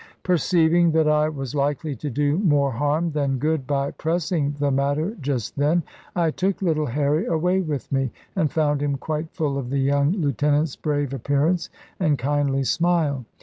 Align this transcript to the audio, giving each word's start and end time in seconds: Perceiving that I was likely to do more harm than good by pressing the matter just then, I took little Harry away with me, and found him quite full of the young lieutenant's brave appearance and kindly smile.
Perceiving 0.23 0.93
that 0.93 1.07
I 1.07 1.29
was 1.29 1.53
likely 1.53 1.95
to 1.97 2.09
do 2.09 2.39
more 2.39 2.71
harm 2.71 3.11
than 3.11 3.37
good 3.37 3.67
by 3.67 3.91
pressing 3.91 4.55
the 4.57 4.71
matter 4.71 5.15
just 5.21 5.57
then, 5.59 5.83
I 6.15 6.31
took 6.31 6.59
little 6.59 6.87
Harry 6.87 7.27
away 7.27 7.61
with 7.61 7.91
me, 7.91 8.09
and 8.35 8.51
found 8.51 8.81
him 8.81 8.97
quite 8.97 9.29
full 9.29 9.59
of 9.59 9.69
the 9.69 9.77
young 9.77 10.13
lieutenant's 10.13 10.75
brave 10.75 11.13
appearance 11.13 11.69
and 11.99 12.17
kindly 12.17 12.63
smile. 12.63 13.25